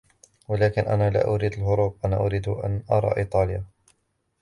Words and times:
ولكن 0.47 0.81
أنا 0.81 1.09
لا 1.09 1.27
أريد 1.27 1.53
الهروب, 1.53 1.97
أنا 2.05 2.15
أريد 2.25 2.47
أن 2.47 2.83
أرى 2.91 3.17
إيطاليا. 3.17 3.65